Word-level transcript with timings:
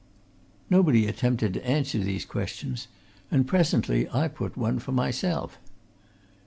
Nobody 0.67 1.05
attempted 1.05 1.53
to 1.53 1.63
answer 1.63 1.99
these 1.99 2.25
questions, 2.25 2.87
and 3.29 3.45
presently 3.47 4.09
I 4.09 4.29
put 4.29 4.57
one 4.57 4.79
for 4.79 4.91
myself. 4.93 5.59